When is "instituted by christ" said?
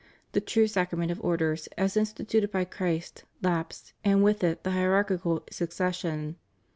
1.95-3.23